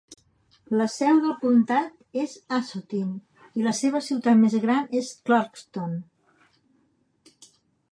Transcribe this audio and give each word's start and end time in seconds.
La 0.77 0.85
seu 0.93 1.19
del 1.25 1.35
comtat 1.43 1.91
és 2.21 2.33
Asotin, 2.57 3.11
i 3.61 3.67
la 3.67 3.75
seva 3.81 4.03
ciutat 4.07 4.41
més 4.41 4.57
gran 4.65 4.89
és 5.03 5.13
Clarkston. 5.29 5.97